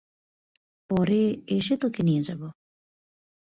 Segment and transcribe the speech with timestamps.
[0.89, 1.21] পরে
[1.47, 2.47] এসে তোকে নিয়ে যাবো।